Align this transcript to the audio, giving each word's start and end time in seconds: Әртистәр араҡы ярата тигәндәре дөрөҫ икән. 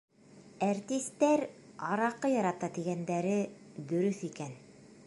Әртистәр 0.67 1.43
араҡы 1.89 2.33
ярата 2.35 2.71
тигәндәре 2.79 3.39
дөрөҫ 3.95 4.27
икән. 4.33 4.63